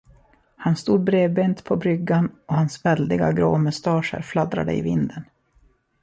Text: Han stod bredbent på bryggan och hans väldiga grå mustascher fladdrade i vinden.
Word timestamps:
Han 0.55 0.75
stod 0.75 1.03
bredbent 1.03 1.63
på 1.63 1.75
bryggan 1.75 2.31
och 2.45 2.55
hans 2.55 2.85
väldiga 2.85 3.31
grå 3.31 3.57
mustascher 3.57 4.21
fladdrade 4.21 4.73
i 4.77 4.81
vinden. 4.81 5.23